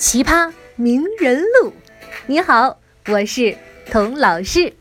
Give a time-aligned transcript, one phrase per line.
[0.00, 1.74] 奇葩名人录。
[2.26, 3.54] 你好，我是
[3.92, 4.72] 童老师。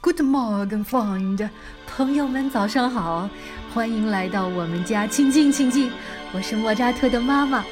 [0.00, 1.50] Good morning, friend，
[1.86, 3.28] 朋友们早上好，
[3.74, 5.92] 欢迎来到我们家，请进，请进。
[6.32, 7.62] 我是莫扎特的妈妈，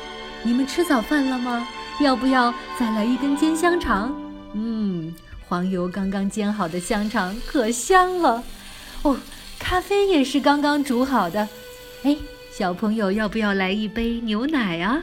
[0.42, 1.66] 你们吃早饭了吗？
[2.02, 4.14] 要不要再来一根煎香肠？
[4.52, 5.14] 嗯，
[5.48, 8.44] 黄油刚刚煎好的香肠可香了。
[9.00, 9.16] 哦，
[9.58, 11.48] 咖啡也是刚刚煮好的。
[12.02, 12.14] 哎。
[12.60, 15.00] 小朋友，要不要来一杯牛奶啊？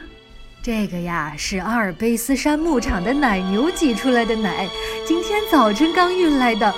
[0.62, 4.68] 这个呀是阿尔卑斯山牧场的奶牛挤出来的奶，
[5.04, 6.72] 今天早晨刚运来的。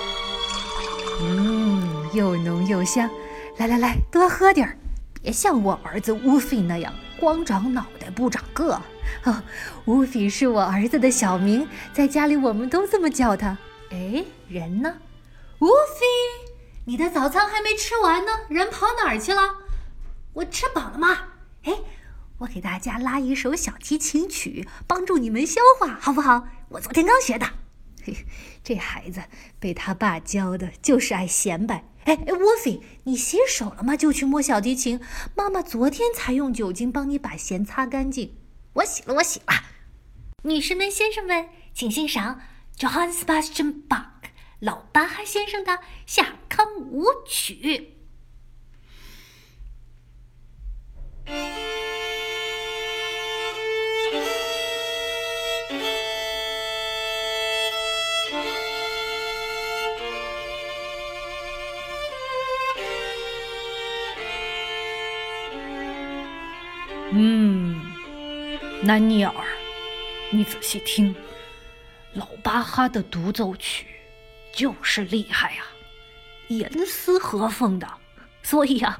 [1.20, 3.10] 嗯，又浓又香。
[3.58, 4.74] 来来来，多喝点儿，
[5.20, 6.90] 别像我儿子乌菲那样
[7.20, 8.80] 光长脑袋不长个。
[9.24, 9.42] 哦，
[9.84, 13.54] 乌菲是我儿子的小名，在家里我们都这么叫他。
[13.90, 14.94] 哎，人呢？
[15.58, 16.48] 乌菲，
[16.86, 19.42] 你的早餐还没吃完呢，人跑哪儿去了？
[20.32, 21.28] 我吃饱了吗？
[21.64, 21.72] 哎，
[22.38, 26.46] 我给大家拉一首小提琴曲，帮助你们消化，好不好？
[26.68, 27.46] 我昨天刚学的。
[28.04, 28.16] 嘿，
[28.62, 29.24] 这孩子
[29.58, 31.84] 被他爸教的，就是爱显摆。
[32.04, 33.96] 哎哎，沃菲，你洗手了吗？
[33.96, 35.00] 就去摸小提琴。
[35.34, 38.36] 妈妈昨天才用酒精帮你把弦擦干净。
[38.74, 39.52] 我洗了，我洗了。
[40.44, 42.40] 女士们、先生们，请欣赏
[42.78, 44.06] Johann Sebastian Bach
[44.60, 47.96] 老巴哈先生的夏康舞曲。
[67.12, 67.80] 嗯，
[68.82, 69.32] 南尼尔，
[70.30, 71.14] 你仔细听，
[72.14, 73.86] 老巴哈的独奏曲
[74.52, 75.64] 就是厉害呀，
[76.48, 77.88] 严丝合缝的，
[78.42, 78.98] 所以呀。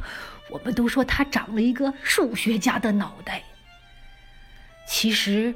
[0.50, 3.42] 我们都说他长了一个数学家的脑袋。
[4.88, 5.54] 其实，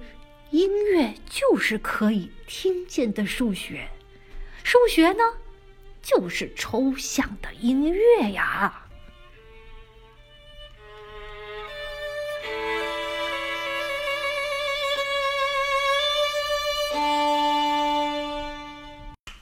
[0.51, 3.89] 音乐就是可以听见的数学，
[4.63, 5.19] 数学呢，
[6.01, 8.83] 就是抽象的音乐呀。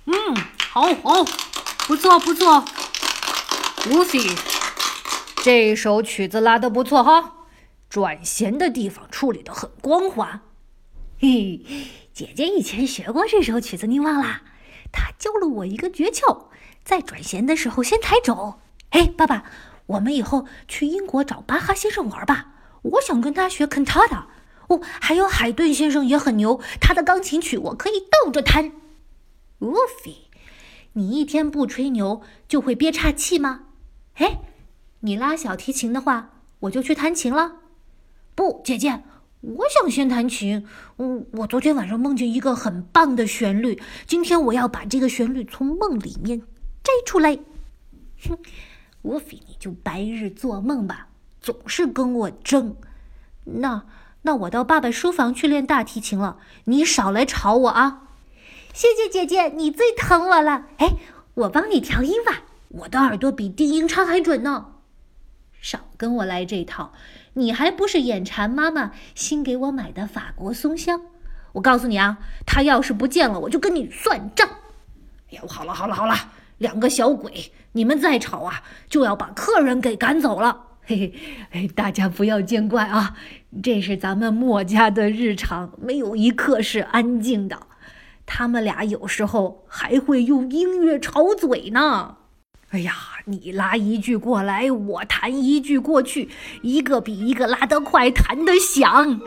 [0.07, 0.35] 嗯，
[0.71, 1.25] 好好，
[1.87, 2.65] 不错不错
[3.85, 4.52] ，Lucy。
[5.43, 7.47] 这首曲子拉得不错哈，
[7.89, 10.43] 转弦的地方处理得很光滑。
[11.19, 11.61] 嘿，
[12.13, 14.43] 姐姐以前学过这首曲子，你忘啦？
[14.93, 16.45] 她教了我一个诀窍，
[16.85, 18.61] 在转弦的时候先抬肘。
[18.91, 19.43] 哎，爸爸，
[19.87, 24.27] 我们以后去英国找巴哈先生玩吧，我想跟他学 cantata。
[24.69, 28.71] 哦，还有海顿先生也很牛，他的钢琴曲我可以倒着弹。
[29.59, 30.29] 沃菲，
[30.93, 33.63] 你一天不吹牛就会憋岔气吗？
[34.15, 34.43] 哎。
[35.05, 36.31] 你拉小提琴的话，
[36.61, 37.57] 我就去弹琴了。
[38.37, 39.03] 不，姐姐，
[39.41, 40.65] 我想先弹琴。
[40.99, 46.41] 嗯，我昨天晚上梦见一个很棒的旋律，今天我要把这个旋律从梦里面
[46.85, 47.37] 摘出来。
[48.25, 48.39] 哼，
[49.03, 51.09] 沃菲，你就白日做梦吧，
[51.41, 52.77] 总是跟我争。
[53.43, 53.85] 那
[54.23, 58.05] 那我到爸爸书房去练大提琴了，你少来吵我啊！
[58.73, 60.67] 谢谢姐姐，你最疼我了。
[60.79, 60.95] 哎，
[61.35, 64.72] 我帮你调音吧，我的耳朵比低音差还准呢。
[65.63, 66.93] 少跟我来这套，
[67.35, 71.01] 你还不是眼馋妈妈新给我买的法国松香？
[71.53, 74.49] 我告诉你啊，他要是不见了，我就跟你算账。
[75.31, 76.15] 哎呀，好了好了好了，
[76.59, 80.65] 两个小鬼，你们再吵啊，就要把客人给赶走了。
[80.85, 81.15] 嘿
[81.53, 83.17] 嘿，大家不要见怪啊，
[83.63, 87.69] 这是咱们墨家的日常，没有一刻是安静的。
[88.27, 92.17] 他们俩有时候还会用音乐吵嘴呢。
[92.73, 92.95] 哎呀，
[93.27, 96.31] 你拉一句过来，我弹一句过去，
[96.63, 99.21] 一个比一个拉得快，弹得响。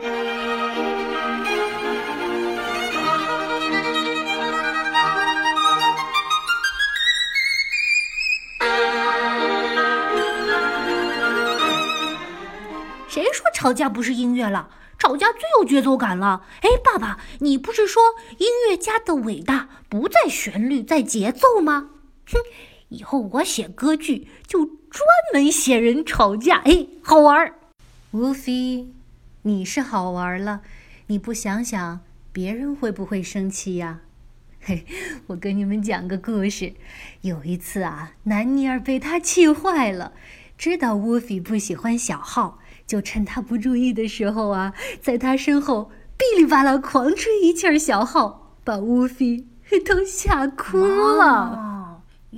[13.06, 14.70] 谁说吵架不是音乐了？
[14.98, 16.42] 吵架最有节奏感了。
[16.62, 18.02] 哎，爸爸，你不是说
[18.38, 21.90] 音乐家的伟大不在旋律，在节奏吗？
[22.28, 22.40] 哼。
[22.88, 27.54] 以后我写歌剧就专门写人吵架，哎，好玩儿。
[28.12, 28.88] 乌菲，
[29.42, 30.62] 你是好玩了，
[31.08, 32.00] 你不想想
[32.32, 34.00] 别人会不会生气呀？
[34.62, 34.86] 嘿，
[35.28, 36.74] 我跟你们讲个故事。
[37.22, 40.12] 有一次啊，南尼尔被他气坏了，
[40.56, 49.44] 知道乌菲不喜欢小号，就趁他不注意的时候啊，在他身后哔哩吧啦狂吹一气儿小号，把乌菲
[49.84, 51.75] 都吓哭了。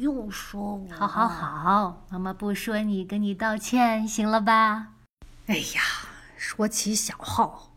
[0.01, 4.91] 又说我，好好好，妈妈不说你，跟你道歉，行了吧？
[5.47, 5.83] 哎呀，
[6.37, 7.75] 说起小号。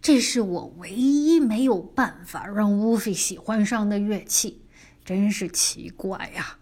[0.00, 4.62] 这是我唯一没有办法让乌菲喜欢上的乐器，
[5.04, 6.58] 真是奇怪呀！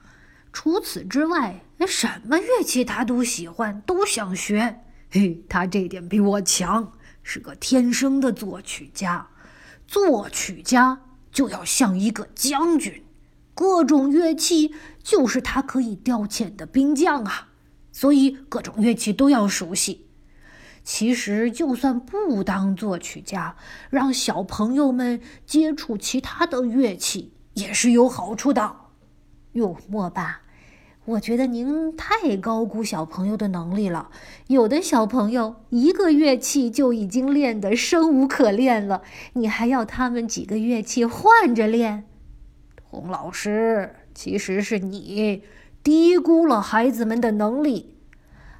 [0.52, 4.80] 除此之外，什么乐器他都喜欢，都想学。
[5.10, 6.92] 嘿，他这点比我强，
[7.22, 9.28] 是个天生的作曲家。
[9.86, 13.04] 作曲家就要像一个将军，
[13.54, 17.48] 各种乐器就是他可以调遣的兵将啊，
[17.92, 20.06] 所以各种乐器都要熟悉。
[20.82, 23.56] 其实，就算不当作曲家，
[23.88, 28.76] 让小朋友们接触其他的乐器也是有好处的。
[29.52, 30.42] 哟，莫爸，
[31.06, 34.10] 我觉得您太高估小朋友的能力了。
[34.48, 39.00] 有的小朋友一个乐器就已经练得生无可恋了，
[39.34, 42.04] 你还要他们几个乐器换着练？
[42.94, 45.43] 童老师，其实是你
[45.82, 47.96] 低估了孩子们的能力。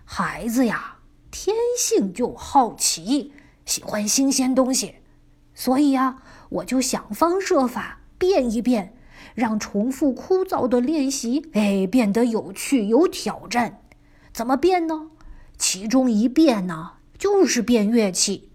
[0.05, 0.91] 孩子呀。
[1.37, 3.33] 天性就好奇，
[3.67, 4.95] 喜欢新鲜东西，
[5.53, 8.95] 所以呀，我就想方设法变一变，
[9.35, 13.81] 让重复枯燥的练习，哎，变得有趣有挑战。
[14.33, 15.11] 怎么变呢？
[15.59, 18.51] 其中一变呢，就是变乐器。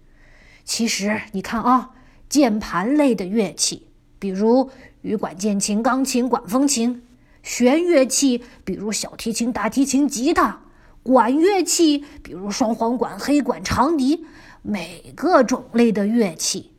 [0.64, 1.90] 其实你看啊，
[2.30, 3.88] 键盘类的乐器，
[4.18, 4.70] 比如
[5.02, 7.00] 羽管键琴、钢琴、管风琴；
[7.42, 10.60] 弦乐器，比如小提琴、大提琴、吉他。
[11.02, 14.26] 管乐器，比如双簧管、黑管、长笛，
[14.60, 16.72] 每个种类的乐器，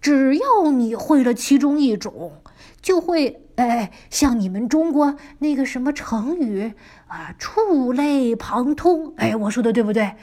[0.00, 2.40] 只要你会了其中一种，
[2.80, 6.72] 就会哎，像你们中国那个什么成语
[7.08, 9.14] 啊，触类旁通。
[9.16, 10.14] 哎，我说的对不对？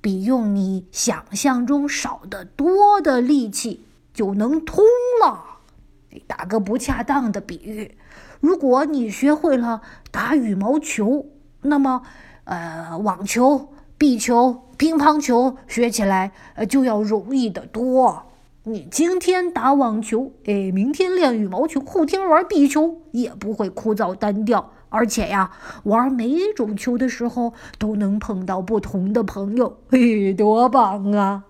[0.00, 3.84] 比用你想象中少得多的力气
[4.14, 4.82] 就能通
[5.22, 5.55] 了。
[6.26, 7.96] 打个不恰当的比喻，
[8.40, 11.26] 如果你学会了打羽毛球，
[11.62, 12.02] 那么。
[12.48, 18.22] 呃，网球、壁球、乒乓球学起来呃就要容易得多。
[18.62, 24.70] 你今天打网球，哎，明天练羽毛球，后天玩壁球，也不会枯燥单调。
[24.90, 25.50] 而且呀，
[25.82, 31.42] 玩每种球的时候都能碰到不同的朋友，嘿，多棒啊！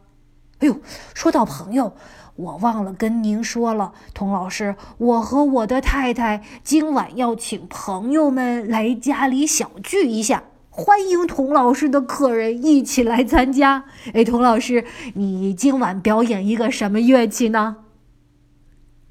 [0.58, 0.80] 哎呦，
[1.12, 1.94] 说到朋友，
[2.34, 10.44] 我忘了跟您说了，童老师，我和我的太太今晚要请朋友们来家里小聚一下。
[10.70, 13.84] 欢迎童老师的客人一起来参加。
[14.12, 17.76] 哎，童老师，你今晚表演一个什么乐器呢？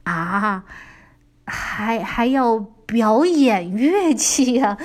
[0.03, 0.63] 啊，
[1.45, 4.77] 还还要表演乐器呀？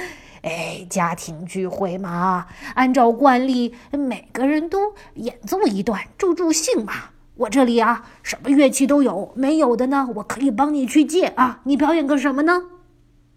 [0.43, 6.93] 哎，家庭聚会嘛，按照惯例，每个人都演奏一段助助兴嘛。
[7.37, 11.61] 我这里啊，什么乐器都有，没有的呢，我可以帮你去借啊。
[11.65, 12.65] 你表演个什么呢？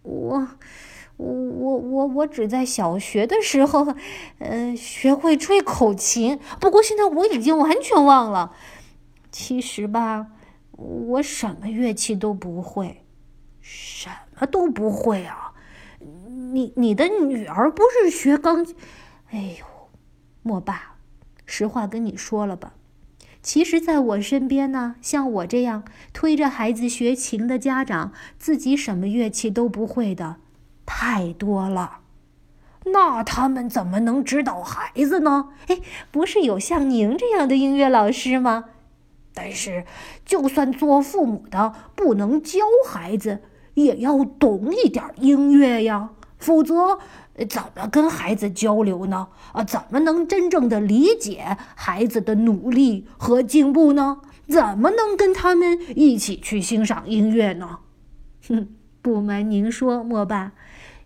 [0.02, 0.48] 我。
[1.16, 3.94] 我我我我只在小学的时候，
[4.40, 6.40] 呃，学会吹口琴。
[6.58, 8.50] 不过现在我已经完全忘了。
[9.30, 10.26] 其实吧，
[10.72, 13.04] 我什么乐器都不会，
[13.60, 15.43] 什么都不会啊！
[16.52, 18.74] 你你的女儿不是学钢琴？
[19.30, 19.64] 哎呦，
[20.42, 20.96] 莫爸，
[21.46, 22.74] 实话跟你说了吧，
[23.42, 30.36] 其实在我身边呢，像我这样推着孩子学琴的家长，自己什么乐器都不会的。
[30.86, 32.00] 太多了，
[32.86, 35.48] 那他们怎么能指导孩子呢？
[35.68, 38.66] 哎，不是有像您这样的音乐老师吗？
[39.32, 39.84] 但是，
[40.24, 43.42] 就算做父母的不能教孩子，
[43.74, 46.10] 也要懂一点音乐呀，
[46.44, 46.98] 否则
[47.48, 49.28] 怎么跟孩子交流呢？
[49.52, 54.20] 啊，怎么能真正的理解孩子的努力和进步呢？
[54.46, 57.78] 怎么能跟他们一起去欣赏音乐呢？
[58.46, 58.68] 哼，
[59.00, 60.52] 不瞒您说，莫爸。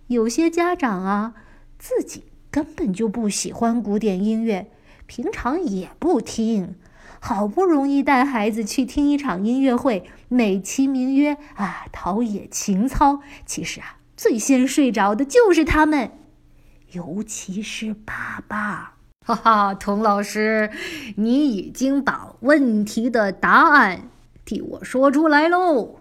[0.09, 1.35] 有些家长啊，
[1.79, 4.73] 自己根本就不喜欢古典音乐，
[5.07, 6.75] 平常也不听，
[7.21, 16.11] 好不容易带孩子去听一场音乐会，美其名曰啊陶冶情操，其实啊最先睡着的就是他们，
[16.91, 18.97] 尤其是爸爸。
[19.25, 20.73] 哈哈，童老师，
[21.17, 24.11] 你已经把问题的答案
[24.45, 26.01] 替我说出来喽。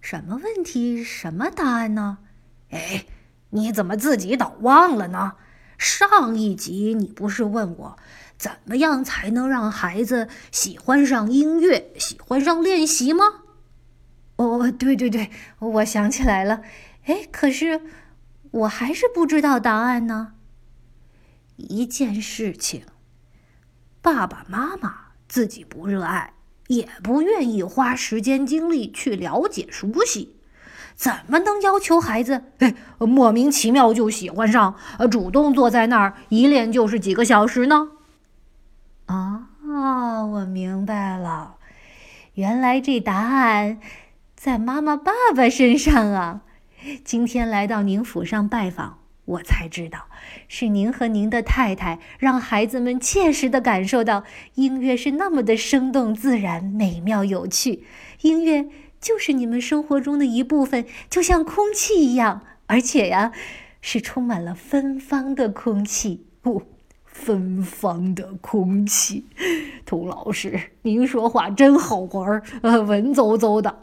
[0.00, 1.02] 什么问题？
[1.02, 2.18] 什么答案呢？
[2.70, 3.04] 哎。
[3.50, 5.34] 你怎么自己倒忘了呢？
[5.78, 7.96] 上一集你不是问我，
[8.36, 13.24] 怎么样才能让孩子喜欢上音乐，喜欢上练习吗？
[14.38, 16.62] 哦，对对对，我想起来了。
[17.06, 17.82] 哎，可是
[18.50, 20.34] 我还是不知道答案呢。
[21.56, 22.84] 一件事情，
[24.00, 24.94] 爸爸妈妈
[25.28, 26.32] 自己不热爱，
[26.68, 30.36] 也不愿意花时间精力去了解熟悉，
[30.94, 37.90] 怎么能要求孩子哎莫名其妙就喜欢上，呃，主动坐在那儿一练就是几个小时呢？
[39.06, 39.48] 啊，
[40.24, 41.56] 我明白了，
[42.34, 43.78] 原来这答案
[44.34, 46.40] 在妈妈、爸爸身上啊！
[47.04, 50.06] 今天来到您府上拜访，我才知道，
[50.48, 54.24] 是您和您的太太让孩子们切实的感受到
[54.54, 57.84] 音乐是那么的生动自然、美妙有趣。
[58.20, 58.68] 音乐
[59.00, 63.32] 就是你们生活中的一部分，就像空气一样，而且呀，
[63.80, 66.26] 是充满了芬芳的空气。
[66.42, 66.62] 哦。
[67.06, 69.24] 芬芳的空气，
[69.86, 73.78] 童老师，您说话真好玩儿，呃，文绉绉的。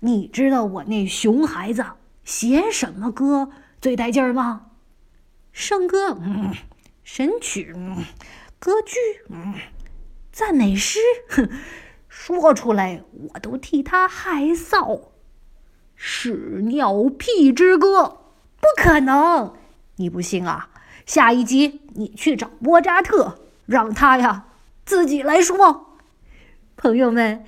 [0.00, 1.82] 你知道我那熊孩子
[2.26, 4.66] 写什么歌最带劲儿吗？
[5.52, 6.52] 圣歌，嗯，
[7.04, 8.04] 神曲，嗯，
[8.58, 8.96] 歌剧，
[9.30, 9.54] 嗯，
[10.32, 10.98] 赞美诗，
[11.30, 11.48] 哼，
[12.10, 15.02] 说出来我都替他害臊。
[15.94, 19.54] 屎尿屁之歌，不可能，
[19.94, 20.68] 你不信啊？
[21.06, 24.46] 下一集你去找莫扎特，让他呀
[24.84, 25.96] 自己来说。
[26.76, 27.44] 朋友们，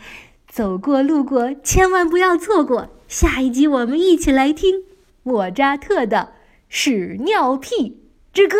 [0.46, 4.84] 走过路过千万不要错过下一集，我们一起来听
[5.22, 6.18] 莫扎特的
[6.68, 8.02] 《屎尿屁
[8.34, 8.58] 之歌》。